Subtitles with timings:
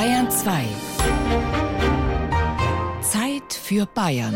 [0.00, 0.64] Bayern 2.
[3.02, 4.34] Zeit für Bayern.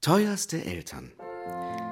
[0.00, 1.12] Teuerste Eltern.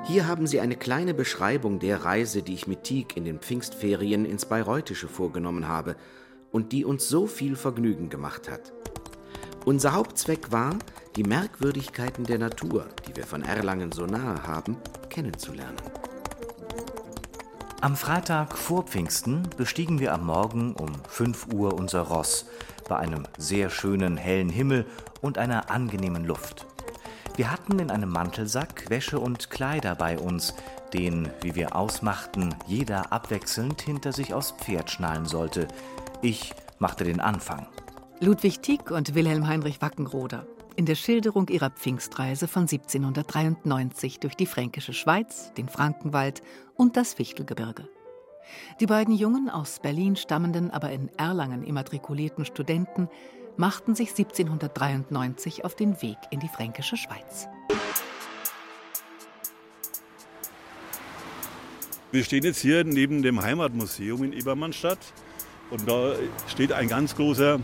[0.02, 4.24] Hier haben Sie eine kleine Beschreibung der Reise, die ich mit Tieck in den Pfingstferien
[4.24, 5.94] ins Bayreuthische vorgenommen habe
[6.50, 8.72] und die uns so viel Vergnügen gemacht hat.
[9.64, 10.76] Unser Hauptzweck war,
[11.16, 14.76] die Merkwürdigkeiten der Natur, die wir von Erlangen so nahe haben,
[15.08, 15.76] kennenzulernen.
[17.80, 22.46] Am Freitag vor Pfingsten bestiegen wir am Morgen um 5 Uhr unser Ross
[22.88, 24.84] bei einem sehr schönen hellen Himmel
[25.20, 26.66] und einer angenehmen Luft.
[27.36, 30.54] Wir hatten in einem Mantelsack Wäsche und Kleider bei uns,
[30.92, 35.66] den, wie wir ausmachten, jeder abwechselnd hinter sich aufs Pferd schnallen sollte.
[36.20, 37.66] Ich machte den Anfang.
[38.20, 44.46] Ludwig Tieck und Wilhelm Heinrich Wackenroder in der Schilderung ihrer Pfingstreise von 1793 durch die
[44.46, 46.42] fränkische Schweiz, den Frankenwald
[46.74, 47.88] und das Fichtelgebirge.
[48.80, 53.08] Die beiden jungen, aus Berlin stammenden, aber in Erlangen immatrikulierten Studenten
[53.56, 57.48] machten sich 1793 auf den Weg in die fränkische Schweiz.
[62.12, 64.98] Wir stehen jetzt hier neben dem Heimatmuseum in Ebermannstadt
[65.70, 66.14] und da
[66.48, 67.60] steht ein ganz großer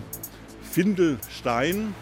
[0.70, 1.94] Findelstein,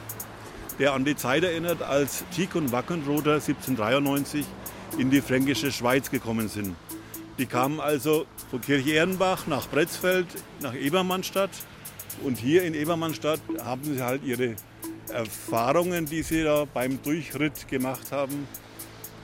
[0.79, 4.45] der an die Zeit erinnert, als Tieck und Wackenroder 1793
[4.99, 6.75] in die fränkische Schweiz gekommen sind.
[7.39, 10.27] Die kamen also von Kirch-Ehrenbach nach Bretzfeld,
[10.61, 11.51] nach Ebermannstadt.
[12.23, 14.55] Und hier in Ebermannstadt haben sie halt ihre
[15.13, 18.47] Erfahrungen, die sie da beim Durchritt gemacht haben,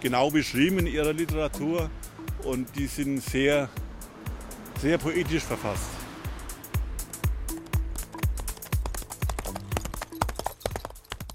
[0.00, 1.88] genau beschrieben in ihrer Literatur.
[2.42, 3.68] Und die sind sehr,
[4.80, 5.99] sehr poetisch verfasst.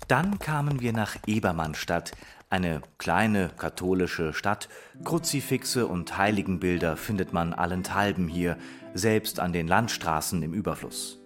[0.08, 2.12] Dann kamen wir nach Ebermannstadt,
[2.52, 4.70] eine kleine katholische Stadt.
[5.04, 8.58] Kruzifixe und Heiligenbilder findet man allenthalben hier,
[8.94, 11.20] selbst an den Landstraßen im Überfluss.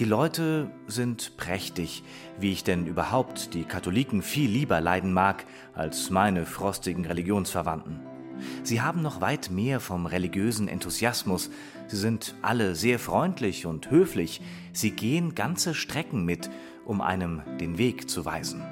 [0.00, 2.02] Die Leute sind prächtig,
[2.40, 8.00] wie ich denn überhaupt die Katholiken viel lieber leiden mag als meine frostigen Religionsverwandten.
[8.62, 11.50] Sie haben noch weit mehr vom religiösen Enthusiasmus.
[11.86, 14.40] Sie sind alle sehr freundlich und höflich.
[14.72, 16.50] Sie gehen ganze Strecken mit
[16.88, 18.62] um einem den Weg zu weisen.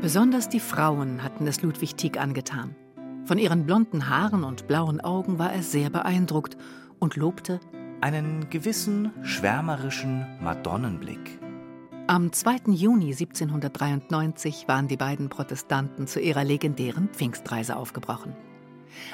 [0.00, 2.74] Besonders die Frauen hatten es Ludwig Tieck angetan.
[3.26, 6.56] Von ihren blonden Haaren und blauen Augen war er sehr beeindruckt
[6.98, 7.60] und lobte
[8.00, 11.38] einen gewissen schwärmerischen Madonnenblick.
[12.06, 12.72] Am 2.
[12.72, 18.34] Juni 1793 waren die beiden Protestanten zu ihrer legendären Pfingstreise aufgebrochen.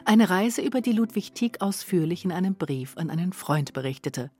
[0.05, 4.31] Eine Reise, über die Ludwig Tieck ausführlich in einem Brief an einen Freund berichtete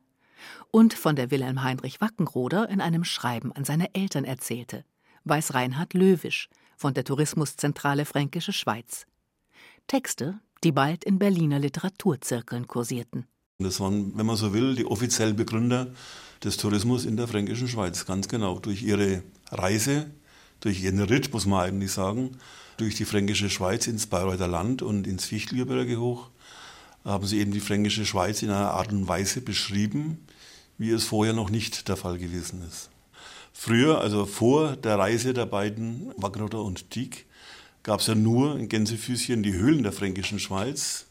[0.71, 4.85] und von der Wilhelm Heinrich Wackenroder in einem Schreiben an seine Eltern erzählte,
[5.25, 9.07] weiß Reinhard Löwisch von der Tourismuszentrale Fränkische Schweiz.
[9.87, 13.27] Texte, die bald in Berliner Literaturzirkeln kursierten.
[13.59, 15.89] Das waren, wenn man so will, die offiziellen Begründer
[16.45, 18.59] des Tourismus in der Fränkischen Schweiz, ganz genau.
[18.59, 20.11] Durch ihre Reise,
[20.61, 22.37] durch ihren Ritt, muss man eigentlich sagen,
[22.77, 26.31] durch die Fränkische Schweiz ins Bayreuther Land und ins Fichtelgebirge hoch,
[27.05, 30.26] haben sie eben die Fränkische Schweiz in einer Art und Weise beschrieben,
[30.79, 32.91] wie es vorher noch nicht der Fall gewesen ist.
[33.53, 37.27] Früher, also vor der Reise der beiden, Wagnotter und Tieck,
[37.83, 41.07] gab es ja nur in Gänsefüßchen die Höhlen der Fränkischen Schweiz.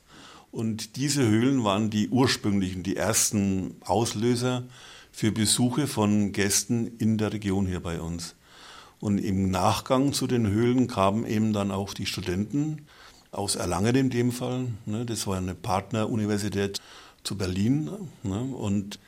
[0.52, 4.64] Und diese Höhlen waren die ursprünglichen, die ersten Auslöser
[5.12, 8.36] für Besuche von Gästen in der Region hier bei uns.
[9.00, 12.86] Und im Nachgang zu den Höhlen kamen eben dann auch die Studenten
[13.32, 14.68] aus Erlangen in dem Fall.
[14.86, 16.82] Ne, das war eine Partneruniversität
[17.24, 17.90] zu Berlin.
[18.24, 19.00] Ne, und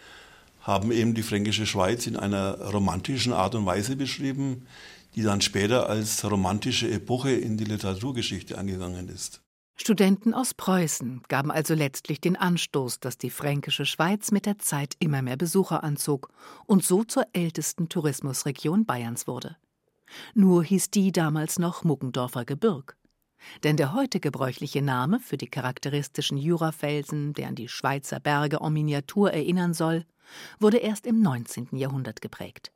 [0.68, 4.68] haben eben die fränkische Schweiz in einer romantischen Art und Weise beschrieben,
[5.16, 9.42] die dann später als romantische Epoche in die Literaturgeschichte angegangen ist.
[9.80, 14.96] Studenten aus Preußen gaben also letztlich den Anstoß, dass die fränkische Schweiz mit der Zeit
[15.00, 16.30] immer mehr Besucher anzog
[16.66, 19.56] und so zur ältesten Tourismusregion Bayerns wurde.
[20.34, 22.98] Nur hieß die damals noch Muggendorfer Gebirg.
[23.64, 28.74] Denn der heute gebräuchliche Name für die charakteristischen Jurafelsen, der an die Schweizer Berge en
[28.74, 30.06] Miniatur erinnern soll,
[30.60, 31.70] wurde erst im 19.
[31.72, 32.72] Jahrhundert geprägt.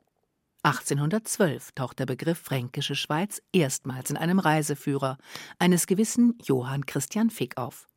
[0.64, 5.18] 1812 taucht der Begriff Fränkische Schweiz erstmals in einem Reiseführer
[5.58, 7.88] eines gewissen Johann Christian Fick auf.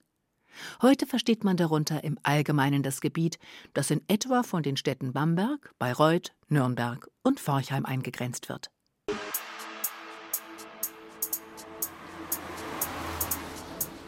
[0.82, 3.38] Heute versteht man darunter im Allgemeinen das Gebiet,
[3.74, 8.72] das in etwa von den Städten Bamberg, Bayreuth, Nürnberg und Forchheim eingegrenzt wird.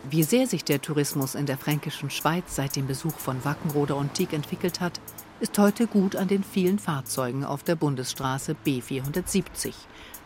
[0.09, 4.13] Wie sehr sich der Tourismus in der fränkischen Schweiz seit dem Besuch von Wackenrode und
[4.13, 5.01] Tieck entwickelt hat,
[5.39, 9.73] ist heute gut an den vielen Fahrzeugen auf der Bundesstraße B470,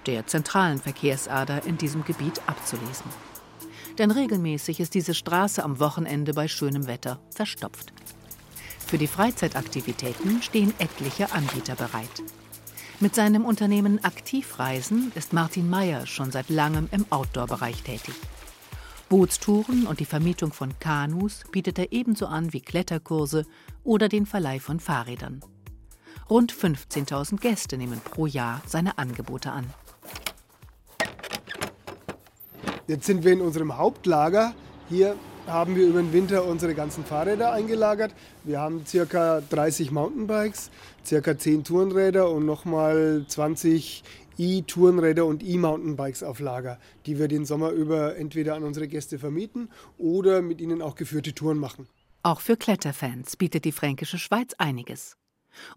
[0.05, 3.05] der zentralen Verkehrsader in diesem Gebiet, abzulesen.
[3.97, 7.91] Denn regelmäßig ist diese Straße am Wochenende bei schönem Wetter verstopft.
[8.87, 12.23] Für die Freizeitaktivitäten stehen etliche Anbieter bereit.
[12.99, 18.15] Mit seinem Unternehmen Aktivreisen ist Martin Meyer schon seit langem im Outdoor-Bereich tätig.
[19.11, 23.45] Bootstouren und die Vermietung von Kanus bietet er ebenso an wie Kletterkurse
[23.83, 25.41] oder den Verleih von Fahrrädern.
[26.29, 29.65] Rund 15.000 Gäste nehmen pro Jahr seine Angebote an.
[32.87, 34.53] Jetzt sind wir in unserem Hauptlager.
[34.87, 38.13] Hier haben wir über den Winter unsere ganzen Fahrräder eingelagert.
[38.45, 39.41] Wir haben ca.
[39.41, 40.71] 30 Mountainbikes,
[41.09, 41.37] ca.
[41.37, 44.03] 10 Tourenräder und nochmal 20
[44.37, 49.69] E-Tourenräder und E-Mountainbikes auf Lager, die wir den Sommer über entweder an unsere Gäste vermieten
[49.97, 51.87] oder mit ihnen auch geführte Touren machen.
[52.23, 55.17] Auch für Kletterfans bietet die Fränkische Schweiz einiges.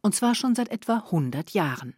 [0.02, 1.94] Und zwar schon seit etwa 100 Jahren.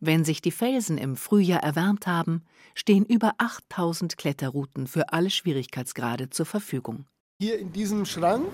[0.00, 2.42] Wenn sich die Felsen im Frühjahr erwärmt haben,
[2.74, 7.06] stehen über 8000 Kletterrouten für alle Schwierigkeitsgrade zur Verfügung.
[7.40, 8.46] Hier in diesem Schrank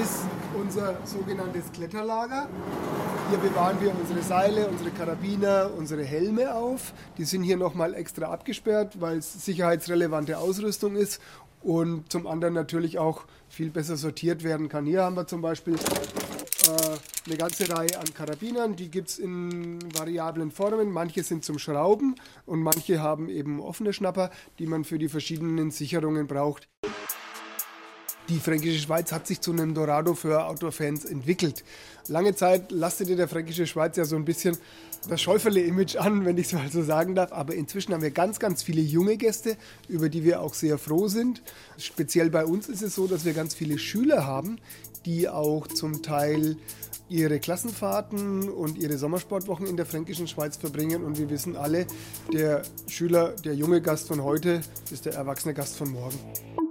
[0.00, 0.26] ist
[0.64, 2.48] unser sogenanntes Kletterlager.
[3.28, 6.94] Hier bewahren wir unsere Seile, unsere Karabiner, unsere Helme auf.
[7.18, 11.20] Die sind hier nochmal extra abgesperrt, weil es sicherheitsrelevante Ausrüstung ist
[11.62, 14.86] und zum anderen natürlich auch viel besser sortiert werden kann.
[14.86, 19.78] Hier haben wir zum Beispiel äh, eine ganze Reihe an Karabinern, die gibt es in
[19.94, 20.90] variablen Formen.
[20.90, 22.14] Manche sind zum Schrauben
[22.46, 26.68] und manche haben eben offene Schnapper, die man für die verschiedenen Sicherungen braucht.
[28.30, 31.62] Die Fränkische Schweiz hat sich zu einem Dorado für Outdoor-Fans entwickelt.
[32.08, 34.56] Lange Zeit lastete der Fränkische Schweiz ja so ein bisschen
[35.10, 37.32] das Schäuferle-Image an, wenn ich es mal so sagen darf.
[37.32, 41.06] Aber inzwischen haben wir ganz, ganz viele junge Gäste, über die wir auch sehr froh
[41.08, 41.42] sind.
[41.76, 44.58] Speziell bei uns ist es so, dass wir ganz viele Schüler haben,
[45.04, 46.56] die auch zum Teil
[47.10, 51.04] ihre Klassenfahrten und ihre Sommersportwochen in der fränkischen Schweiz verbringen.
[51.04, 51.86] Und wir wissen alle,
[52.32, 56.63] der Schüler, der junge Gast von heute ist der erwachsene Gast von morgen.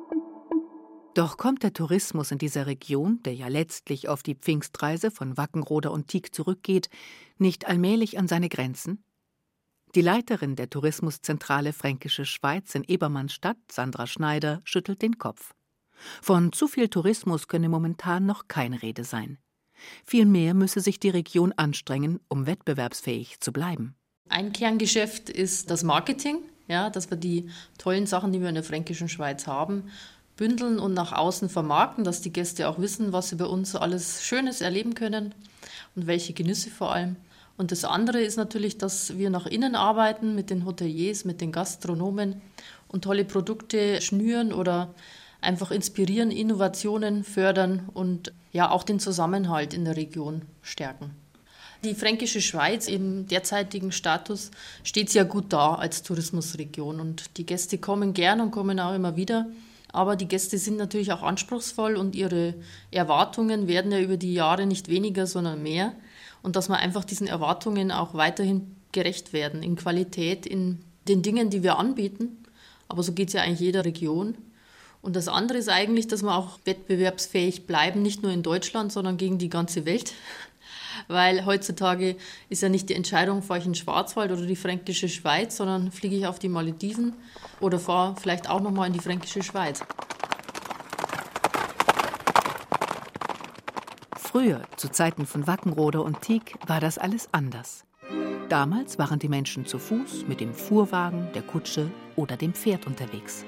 [1.13, 5.91] Doch kommt der Tourismus in dieser Region, der ja letztlich auf die Pfingstreise von Wackenroder
[5.91, 6.89] und Tieck zurückgeht,
[7.37, 9.03] nicht allmählich an seine Grenzen?
[9.93, 15.53] Die Leiterin der Tourismuszentrale Fränkische Schweiz in Ebermannstadt, Sandra Schneider, schüttelt den Kopf.
[16.19, 19.37] Von zu viel Tourismus könne momentan noch keine Rede sein.
[20.03, 23.95] Vielmehr müsse sich die Region anstrengen, um wettbewerbsfähig zu bleiben.
[24.29, 26.37] Ein Kerngeschäft ist das Marketing,
[26.67, 29.91] ja, dass wir die tollen Sachen, die wir in der fränkischen Schweiz haben,
[30.35, 34.23] bündeln und nach außen vermarkten, dass die Gäste auch wissen, was sie bei uns alles
[34.23, 35.33] Schönes erleben können
[35.95, 37.15] und welche Genüsse vor allem.
[37.55, 41.51] Und das andere ist natürlich, dass wir nach innen arbeiten mit den Hoteliers, mit den
[41.51, 42.41] Gastronomen
[42.87, 44.93] und tolle Produkte schnüren oder
[45.39, 51.11] einfach inspirieren, Innovationen fördern und ja auch den Zusammenhalt in der Region stärken.
[51.83, 54.51] Die fränkische Schweiz im derzeitigen Status
[54.83, 59.17] steht sehr gut da als Tourismusregion und die Gäste kommen gern und kommen auch immer
[59.17, 59.47] wieder.
[59.93, 62.55] Aber die Gäste sind natürlich auch anspruchsvoll und ihre
[62.89, 65.93] Erwartungen werden ja über die Jahre nicht weniger, sondern mehr.
[66.41, 71.51] Und dass wir einfach diesen Erwartungen auch weiterhin gerecht werden, in Qualität, in den Dingen,
[71.51, 72.43] die wir anbieten.
[72.87, 74.35] Aber so geht es ja eigentlich jeder Region.
[75.03, 79.17] Und das andere ist eigentlich, dass wir auch wettbewerbsfähig bleiben, nicht nur in Deutschland, sondern
[79.17, 80.13] gegen die ganze Welt.
[81.07, 82.15] Weil heutzutage
[82.49, 85.91] ist ja nicht die Entscheidung, fahre ich in den Schwarzwald oder die fränkische Schweiz, sondern
[85.91, 87.13] fliege ich auf die Malediven
[87.59, 89.81] oder fahre vielleicht auch nochmal in die fränkische Schweiz.
[94.17, 97.85] Früher, zu Zeiten von Wackenroder und Tieck, war das alles anders.
[98.49, 103.45] Damals waren die Menschen zu Fuß mit dem Fuhrwagen, der Kutsche oder dem Pferd unterwegs.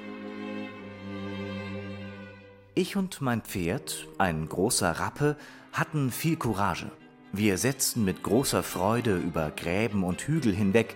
[2.75, 5.37] Ich und mein Pferd, ein großer Rappe,
[5.71, 6.91] hatten viel Courage.
[7.37, 10.95] Wir setzten mit großer Freude über Gräben und Hügel hinweg.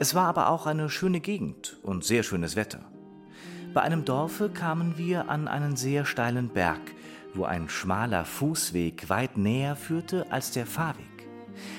[0.00, 2.80] Es war aber auch eine schöne Gegend und sehr schönes Wetter.
[3.74, 6.80] Bei einem Dorfe kamen wir an einen sehr steilen Berg,
[7.32, 11.28] wo ein schmaler Fußweg weit näher führte als der Fahrweg.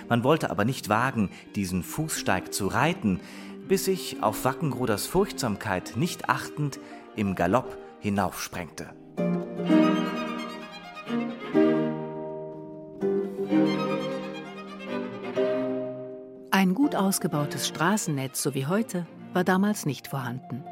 [0.08, 3.20] Man wollte aber nicht wagen, diesen Fußsteig zu reiten,
[3.68, 6.79] bis ich auf Wackenroders Furchtsamkeit nicht achtend
[7.18, 8.94] im Galopp hinaufsprengte.
[17.00, 20.65] Ausgebautes Straßennetz, so wie heute, war damals nicht vorhanden.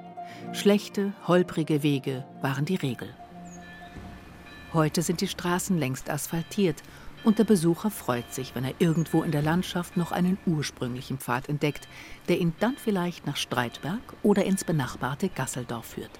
[0.51, 3.07] Schlechte, holprige Wege waren die Regel.
[4.74, 6.84] Heute sind die Straßen längst asphaltiert
[7.24, 11.48] und der Besucher freut sich, wenn er irgendwo in der Landschaft noch einen ursprünglichen Pfad
[11.48, 11.88] entdeckt,
[12.27, 16.12] der ihn dann vielleicht nach Streitberg oder ins benachbarte Gasseldorf führt.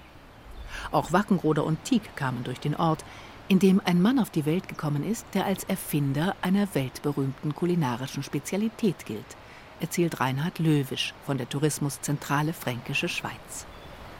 [0.90, 3.04] Auch Wackenroder und Tieck kamen durch den Ort,
[3.46, 8.22] in dem ein Mann auf die Welt gekommen ist, der als Erfinder einer weltberühmten kulinarischen
[8.22, 9.36] Spezialität gilt,
[9.80, 13.66] erzählt Reinhard Löwisch von der Tourismuszentrale Fränkische Schweiz.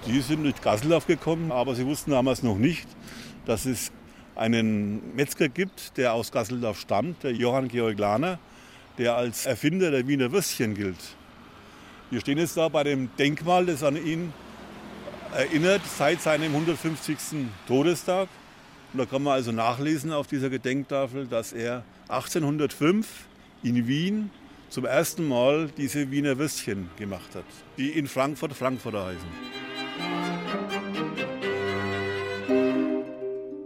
[0.06, 2.86] Die sind durch Gasseldorf gekommen, aber sie wussten damals noch nicht,
[3.46, 3.90] dass es
[4.36, 8.38] einen Metzger gibt, der aus Gasseldorf stammt, der Johann Georg Lahner,
[8.96, 11.16] der als Erfinder der Wiener Würstchen gilt.
[12.10, 14.32] Wir stehen jetzt da bei dem Denkmal, das an ihn
[15.34, 17.16] erinnert seit seinem 150.
[17.66, 18.28] Todestag.
[18.92, 23.06] Und da kann man also nachlesen auf dieser Gedenktafel, dass er 1805
[23.62, 24.30] in Wien
[24.68, 27.44] zum ersten Mal diese Wiener Würstchen gemacht hat,
[27.76, 29.28] die in Frankfurt Frankfurter heißen.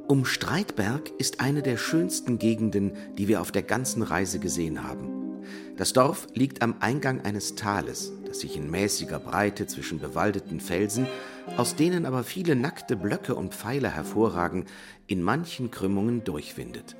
[0.09, 5.42] Um Streitberg ist eine der schönsten Gegenden, die wir auf der ganzen Reise gesehen haben.
[5.76, 11.06] Das Dorf liegt am Eingang eines Tales, das sich in mäßiger Breite zwischen bewaldeten Felsen,
[11.56, 14.66] aus denen aber viele nackte Blöcke und Pfeiler hervorragen,
[15.06, 16.94] in manchen Krümmungen durchwindet.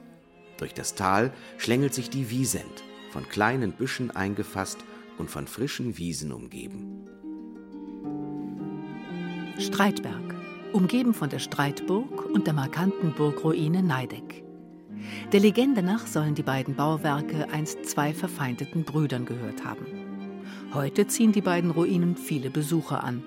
[0.57, 2.83] Durch das Tal schlängelt sich die Wiesent,
[3.13, 4.79] von kleinen Büschen eingefasst
[5.19, 7.07] und von frischen Wiesen umgeben.
[9.59, 10.35] Streitberg
[10.73, 14.43] umgeben von der Streitburg und der markanten Burgruine Neideck.
[15.33, 19.87] Der Legende nach sollen die beiden Bauwerke einst zwei verfeindeten Brüdern gehört haben.
[20.73, 23.23] Heute ziehen die beiden Ruinen viele Besucher an.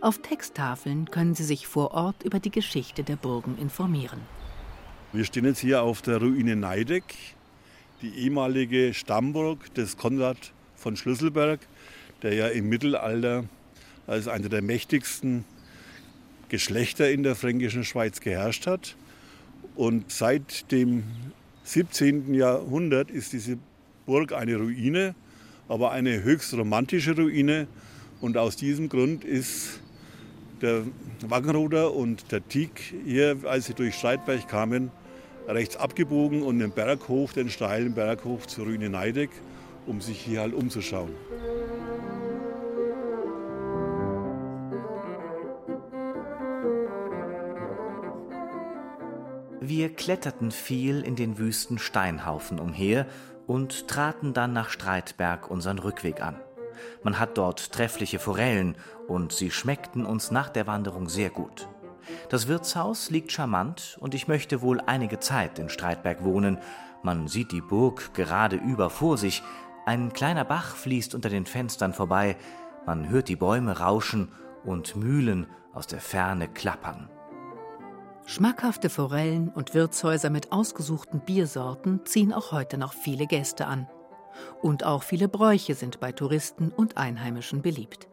[0.00, 4.20] Auf Texttafeln können sie sich vor Ort über die Geschichte der Burgen informieren.
[5.12, 7.14] Wir stehen jetzt hier auf der Ruine Neideck,
[8.02, 11.60] die ehemalige Stammburg des Konrad von Schlüsselberg,
[12.22, 13.44] der ja im Mittelalter
[14.06, 15.44] als einer der mächtigsten
[16.48, 18.96] Geschlechter in der fränkischen Schweiz geherrscht hat.
[19.76, 21.04] Und seit dem
[21.64, 22.34] 17.
[22.34, 23.58] Jahrhundert ist diese
[24.06, 25.14] Burg eine Ruine,
[25.68, 27.68] aber eine höchst romantische Ruine.
[28.20, 29.80] Und aus diesem Grund ist
[30.60, 30.82] der
[31.20, 34.90] Wackenroder und der Tieg hier, als sie durch Streitberg kamen,
[35.48, 39.30] rechts abgebogen und den Berghof, den steilen Berghof zur Ruine Neideck,
[39.86, 41.14] um sich hier halt umzuschauen.
[49.62, 53.06] Wir kletterten viel in den wüsten Steinhaufen umher
[53.46, 56.40] und traten dann nach Streitberg unseren Rückweg an.
[57.02, 61.68] Man hat dort treffliche Forellen und sie schmeckten uns nach der Wanderung sehr gut.
[62.28, 66.58] Das Wirtshaus liegt charmant und ich möchte wohl einige Zeit in Streitberg wohnen.
[67.02, 69.42] Man sieht die Burg gerade über vor sich,
[69.86, 72.36] ein kleiner Bach fließt unter den Fenstern vorbei,
[72.86, 74.28] man hört die Bäume rauschen
[74.64, 77.08] und Mühlen aus der Ferne klappern.
[78.26, 83.88] Schmackhafte Forellen und Wirtshäuser mit ausgesuchten Biersorten ziehen auch heute noch viele Gäste an.
[84.62, 88.09] Und auch viele Bräuche sind bei Touristen und Einheimischen beliebt.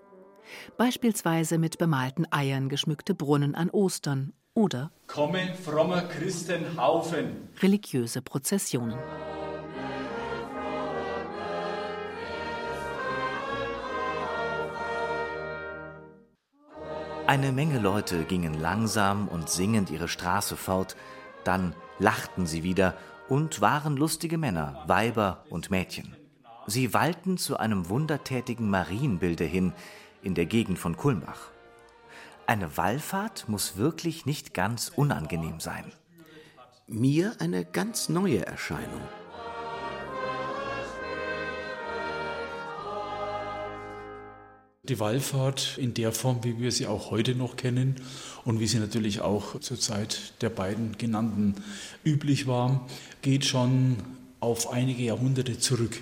[0.78, 7.50] Beispielsweise mit bemalten Eiern geschmückte Brunnen an Ostern oder Komme frommer Christenhaufen.
[7.62, 8.98] Religiöse Prozessionen.
[17.28, 20.96] Eine Menge Leute gingen langsam und singend ihre Straße fort,
[21.44, 22.96] dann lachten sie wieder
[23.28, 26.16] und waren lustige Männer, Weiber und Mädchen.
[26.68, 29.74] Sie wallten zu einem wundertätigen Marienbilde hin
[30.28, 31.52] in der Gegend von Kulmbach.
[32.48, 35.86] Eine Wallfahrt muss wirklich nicht ganz unangenehm sein.
[36.86, 39.02] Mir eine ganz neue Erscheinung.
[44.84, 47.96] Die Wallfahrt in der Form, wie wir sie auch heute noch kennen
[48.44, 51.56] und wie sie natürlich auch zur Zeit der beiden genannten
[52.04, 52.86] üblich war,
[53.22, 53.96] geht schon
[54.42, 56.02] auf einige Jahrhunderte zurück.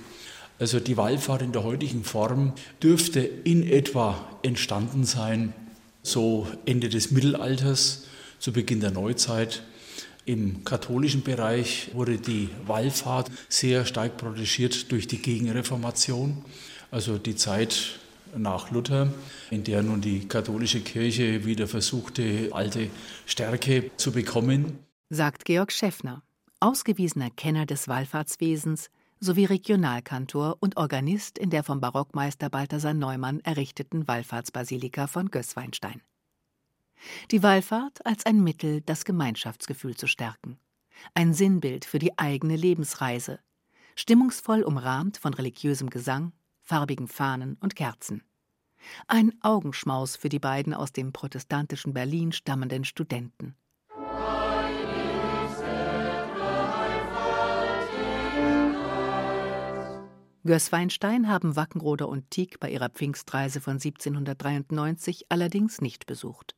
[0.57, 5.53] Also die Wallfahrt in der heutigen Form dürfte in etwa entstanden sein,
[6.01, 8.05] so Ende des Mittelalters,
[8.39, 9.63] zu Beginn der Neuzeit.
[10.25, 16.43] Im katholischen Bereich wurde die Wallfahrt sehr stark protegiert durch die Gegenreformation,
[16.91, 17.99] also die Zeit
[18.37, 19.13] nach Luther,
[19.51, 22.89] in der nun die katholische Kirche wieder versuchte, alte
[23.25, 24.79] Stärke zu bekommen.
[25.09, 26.23] Sagt Georg Schäffner,
[26.59, 34.07] ausgewiesener Kenner des Wallfahrtswesens sowie Regionalkantor und Organist in der vom Barockmeister Balthasar Neumann errichteten
[34.07, 36.01] Wallfahrtsbasilika von Gößweinstein.
[37.31, 40.59] Die Wallfahrt als ein Mittel, das Gemeinschaftsgefühl zu stärken.
[41.13, 43.39] Ein Sinnbild für die eigene Lebensreise,
[43.95, 46.31] stimmungsvoll umrahmt von religiösem Gesang,
[46.61, 48.23] farbigen Fahnen und Kerzen.
[49.07, 53.55] Ein Augenschmaus für die beiden aus dem protestantischen Berlin stammenden Studenten.
[60.45, 66.55] Gößweinstein haben Wackenroder und Tieck bei ihrer Pfingstreise von 1793 allerdings nicht besucht.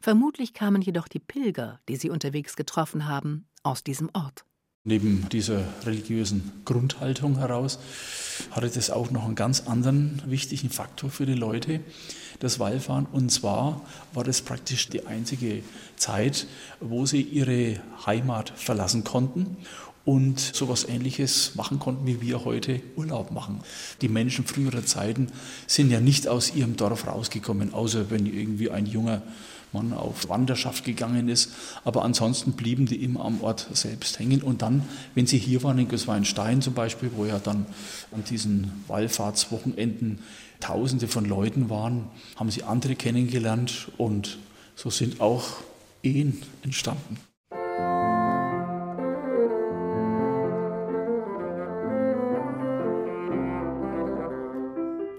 [0.00, 4.44] Vermutlich kamen jedoch die Pilger, die sie unterwegs getroffen haben, aus diesem Ort.
[4.84, 7.78] Neben dieser religiösen Grundhaltung heraus
[8.52, 11.80] hatte das auch noch einen ganz anderen wichtigen Faktor für die Leute,
[12.38, 13.06] das Wallfahren.
[13.06, 13.84] Und zwar
[14.14, 15.62] war das praktisch die einzige
[15.96, 16.46] Zeit,
[16.80, 19.58] wo sie ihre Heimat verlassen konnten
[20.08, 23.60] und sowas ähnliches machen konnten, wie wir heute Urlaub machen.
[24.00, 25.30] Die Menschen früherer Zeiten
[25.66, 29.20] sind ja nicht aus ihrem Dorf rausgekommen, außer wenn irgendwie ein junger
[29.74, 31.52] Mann auf Wanderschaft gegangen ist.
[31.84, 34.42] Aber ansonsten blieben die immer am Ort selbst hängen.
[34.42, 34.82] Und dann,
[35.14, 37.66] wenn sie hier waren, in Gößweinstein zum Beispiel, wo ja dann
[38.10, 40.20] an diesen Wallfahrtswochenenden
[40.60, 44.38] Tausende von Leuten waren, haben sie andere kennengelernt und
[44.74, 45.44] so sind auch
[46.02, 47.27] Ehen entstanden.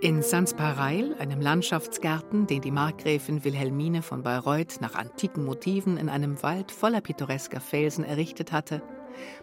[0.02, 6.42] In Sanspareil, einem Landschaftsgarten, den die Markgräfin Wilhelmine von Bayreuth nach antiken Motiven in einem
[6.42, 8.82] Wald voller pittoresker Felsen errichtet hatte,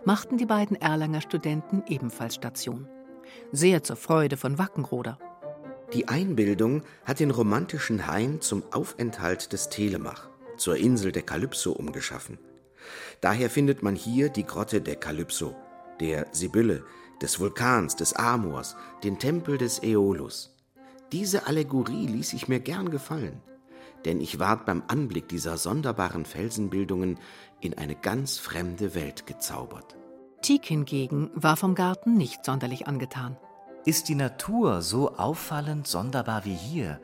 [0.06, 2.88] machten die beiden Erlanger Studenten ebenfalls Station.
[3.52, 5.18] Sehr zur Freude von Wackenroder.
[5.92, 12.38] Die Einbildung hat den romantischen Hain zum Aufenthalt des Telemach, zur Insel der Kalypso umgeschaffen.
[13.20, 15.54] Daher findet man hier die Grotte der Kalypso,
[16.00, 16.82] der Sibylle,
[17.20, 20.54] des Vulkans, des Amors, den Tempel des Äolus.
[21.12, 23.40] Diese Allegorie ließ ich mir gern gefallen,
[24.04, 27.18] denn ich ward beim Anblick dieser sonderbaren Felsenbildungen
[27.60, 29.96] in eine ganz fremde Welt gezaubert.
[30.42, 33.36] Tieck hingegen war vom Garten nicht sonderlich angetan.
[33.84, 37.00] Ist die Natur so auffallend sonderbar wie hier,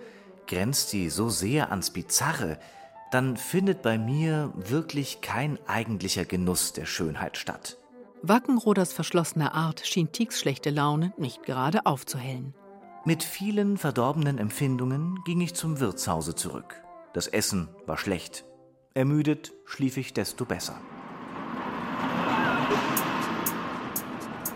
[0.47, 2.59] grenzt sie so sehr ans Bizarre,
[3.12, 7.78] dann findet bei mir wirklich kein eigentlicher Genuss der Schönheit statt.
[8.25, 12.55] Wackenroders verschlossene Art schien Tieks schlechte Laune nicht gerade aufzuhellen.
[13.05, 16.81] Mit vielen verdorbenen Empfindungen ging ich zum Wirtshause zurück.
[17.14, 18.45] Das Essen war schlecht.
[18.95, 20.81] Ermüdet schlief ich desto besser.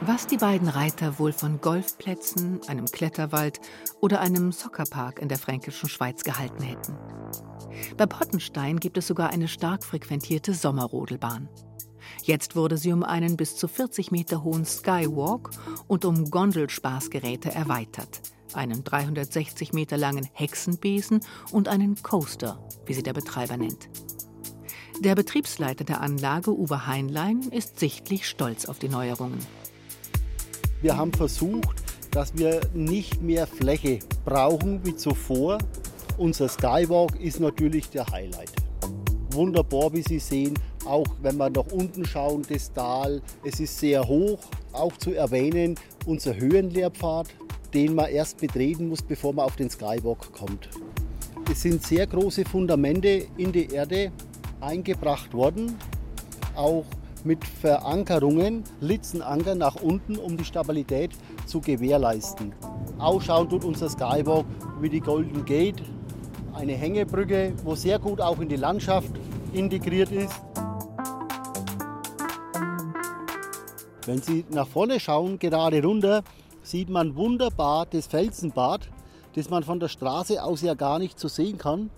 [0.02, 3.60] Was die beiden Reiter wohl von Golfplätzen, einem Kletterwald
[4.00, 6.96] oder einem Soccerpark in der fränkischen Schweiz gehalten hätten.
[7.96, 11.48] Bei Pottenstein gibt es sogar eine stark frequentierte Sommerrodelbahn.
[12.22, 15.50] Jetzt wurde sie um einen bis zu 40 Meter hohen Skywalk
[15.86, 18.20] und um Gondelspaßgeräte erweitert,
[18.54, 21.20] einen 360 Meter langen Hexenbesen
[21.52, 23.88] und einen Coaster, wie sie der Betreiber nennt.
[25.00, 29.38] Der Betriebsleiter der Anlage, Uwe Heinlein, ist sichtlich stolz auf die Neuerungen.
[30.80, 35.58] Wir haben versucht, dass wir nicht mehr Fläche brauchen wie zuvor.
[36.16, 38.65] Unser Skywalk ist natürlich der Highlight.
[39.36, 40.54] Wunderbar, wie Sie sehen,
[40.86, 44.38] auch wenn wir nach unten schauen, das Tal, es ist sehr hoch.
[44.72, 45.74] Auch zu erwähnen,
[46.06, 47.26] unser Höhenlehrpfad,
[47.74, 50.70] den man erst betreten muss, bevor man auf den Skywalk kommt.
[51.52, 54.10] Es sind sehr große Fundamente in die Erde
[54.62, 55.76] eingebracht worden,
[56.54, 56.86] auch
[57.22, 61.10] mit Verankerungen, Litzenanker nach unten, um die Stabilität
[61.44, 62.54] zu gewährleisten.
[62.96, 64.46] Ausschauen tut unser Skywalk
[64.80, 65.82] wie die Golden Gate,
[66.56, 69.10] eine Hängebrücke, wo sehr gut auch in die Landschaft
[69.52, 70.40] integriert ist.
[74.06, 76.22] Wenn Sie nach vorne schauen, gerade runter,
[76.62, 78.88] sieht man wunderbar das Felsenbad,
[79.34, 81.90] das man von der Straße aus ja gar nicht so sehen kann.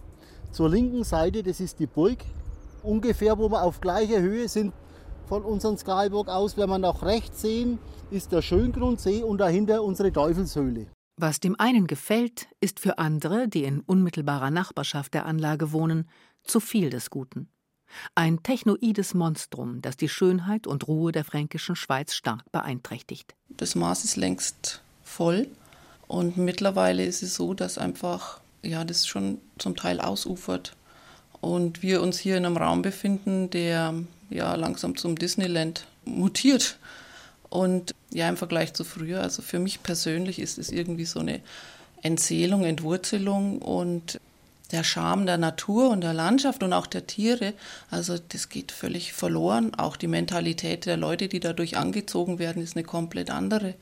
[0.50, 2.18] Zur linken Seite, das ist die Burg,
[2.82, 4.72] ungefähr wo wir auf gleicher Höhe sind
[5.26, 6.56] von unserem Skywalk aus.
[6.56, 7.78] Wenn wir nach rechts sehen,
[8.10, 10.86] ist der Schöngrundsee und dahinter unsere Teufelshöhle.
[11.20, 16.08] Was dem einen gefällt, ist für andere, die in unmittelbarer Nachbarschaft der Anlage wohnen,
[16.44, 17.48] zu viel des Guten.
[18.14, 23.34] Ein technoides Monstrum, das die Schönheit und Ruhe der fränkischen Schweiz stark beeinträchtigt.
[23.48, 25.48] Das Maß ist längst voll
[26.06, 30.76] und mittlerweile ist es so, dass einfach ja, das schon zum Teil ausufert
[31.40, 33.92] und wir uns hier in einem Raum befinden, der
[34.30, 36.78] ja langsam zum Disneyland mutiert.
[37.50, 41.40] Und ja, im Vergleich zu früher, also für mich persönlich ist es irgendwie so eine
[42.02, 44.20] Entseelung, Entwurzelung und
[44.70, 47.54] der Charme der Natur und der Landschaft und auch der Tiere,
[47.90, 49.74] also das geht völlig verloren.
[49.74, 53.74] Auch die Mentalität der Leute, die dadurch angezogen werden, ist eine komplett andere.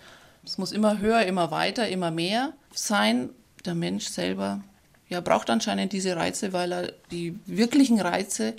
[0.45, 3.31] Es muss immer höher, immer weiter, immer mehr sein.
[3.65, 4.63] Der Mensch selber
[5.09, 8.55] ja, braucht anscheinend diese Reize, weil er die wirklichen Reize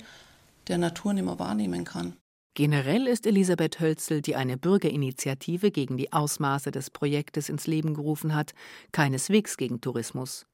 [0.68, 2.14] der Natur nicht mehr wahrnehmen kann.
[2.58, 8.34] Generell ist Elisabeth Hölzel, die eine Bürgerinitiative gegen die Ausmaße des Projektes ins Leben gerufen
[8.34, 8.52] hat,
[8.90, 10.44] keineswegs gegen Tourismus.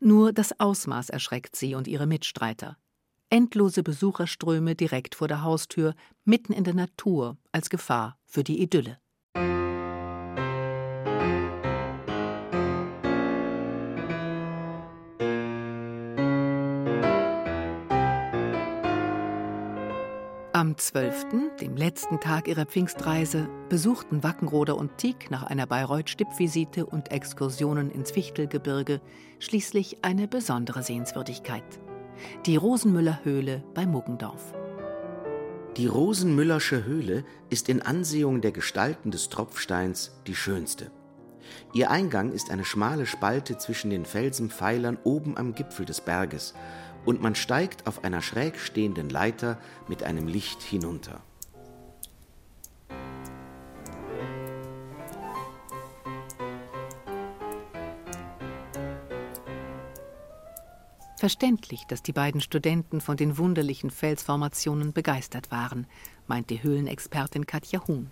[0.00, 2.78] Nur das Ausmaß erschreckt sie und ihre Mitstreiter.
[3.28, 8.98] Endlose Besucherströme direkt vor der Haustür, mitten in der Natur, als Gefahr für die Idylle.
[20.64, 21.26] Am 12.,
[21.60, 28.10] dem letzten Tag ihrer Pfingstreise, besuchten Wackenroder und Tieck nach einer Bayreuth-Stippvisite und Exkursionen ins
[28.10, 29.02] Fichtelgebirge
[29.40, 31.62] schließlich eine besondere Sehenswürdigkeit.
[32.46, 34.54] Die Rosenmüller Höhle bei Muggendorf.
[35.76, 40.90] Die Rosenmüllersche Höhle ist in Ansehung der Gestalten des Tropfsteins die schönste.
[41.74, 46.54] Ihr Eingang ist eine schmale Spalte zwischen den Felsenpfeilern oben am Gipfel des Berges
[47.04, 51.20] und man steigt auf einer schräg stehenden Leiter mit einem Licht hinunter.
[61.16, 65.86] Verständlich, dass die beiden Studenten von den wunderlichen Felsformationen begeistert waren,
[66.26, 68.10] meint die Höhlenexpertin Katja Huhn.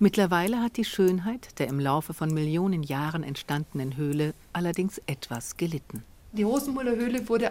[0.00, 6.02] Mittlerweile hat die Schönheit der im Laufe von Millionen Jahren entstandenen Höhle allerdings etwas gelitten.
[6.32, 7.50] Die Rosenmuller Höhle wurde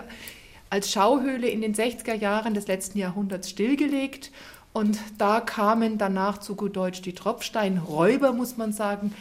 [0.72, 4.32] als Schauhöhle in den 60er Jahren des letzten Jahrhunderts stillgelegt.
[4.74, 9.13] Und da kamen danach zu gut Deutsch die Tropfsteinräuber, muss man sagen,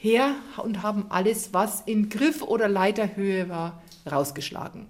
[0.00, 4.86] her und haben alles, was in Griff oder Leiterhöhe war, rausgeschlagen.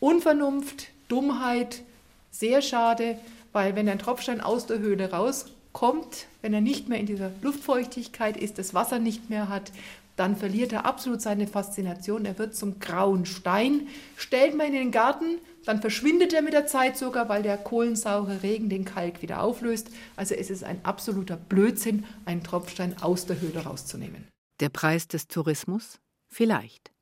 [0.00, 1.82] Unvernunft, Dummheit,
[2.30, 3.18] sehr schade,
[3.52, 8.36] weil wenn ein Tropfstein aus der Höhle rauskommt, wenn er nicht mehr in dieser Luftfeuchtigkeit
[8.36, 9.70] ist, das Wasser nicht mehr hat,
[10.16, 12.24] dann verliert er absolut seine Faszination.
[12.24, 13.86] Er wird zum grauen Stein.
[14.16, 17.58] Stellt man ihn in den Garten, dann verschwindet er mit der Zeit sogar, weil der
[17.58, 19.90] kohlensaure Regen den Kalk wieder auflöst.
[20.16, 24.26] Also es ist ein absoluter Blödsinn, einen Tropfstein aus der Höhle rauszunehmen.
[24.60, 25.98] Der Preis des Tourismus?
[26.28, 26.92] Vielleicht.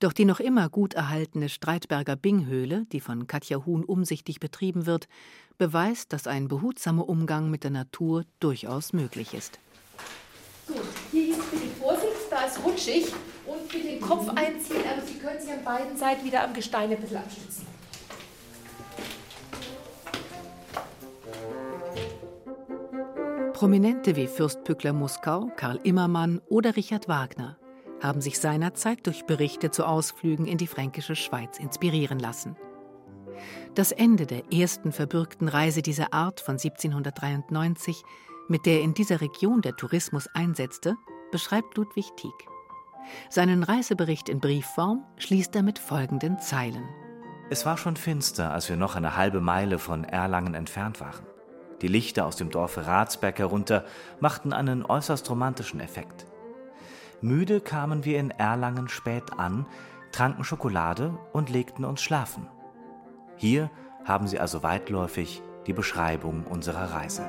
[0.00, 5.08] Doch die noch immer gut erhaltene Streitberger Binghöhle, die von Katja Huhn umsichtig betrieben wird,
[5.58, 9.58] beweist, dass ein behutsamer Umgang mit der Natur durchaus möglich ist.
[10.66, 10.74] So,
[11.10, 13.06] hier ist bitte Vorsicht, da ist rutschig
[13.46, 16.90] und bitte den Kopf einziehen, aber Sie können sich an beiden Seiten wieder am Gestein
[16.90, 17.66] ein bisschen abstützen.
[23.52, 27.58] Prominente wie Fürst Pückler Muskau, Karl Immermann oder Richard Wagner
[28.02, 32.56] haben sich seinerzeit durch Berichte zu Ausflügen in die fränkische Schweiz inspirieren lassen.
[33.74, 38.02] Das Ende der ersten verbürgten Reise dieser Art von 1793,
[38.48, 40.96] mit der in dieser Region der Tourismus einsetzte,
[41.30, 42.49] beschreibt Ludwig Tieck.
[43.28, 46.88] Seinen Reisebericht in Briefform schließt er mit folgenden Zeilen.
[47.50, 51.26] Es war schon finster, als wir noch eine halbe Meile von Erlangen entfernt waren.
[51.82, 53.84] Die Lichter aus dem Dorfe Ratsberg herunter
[54.20, 56.26] machten einen äußerst romantischen Effekt.
[57.22, 59.66] Müde kamen wir in Erlangen spät an,
[60.12, 62.46] tranken Schokolade und legten uns schlafen.
[63.36, 63.70] Hier
[64.04, 67.28] haben Sie also weitläufig die Beschreibung unserer Reise.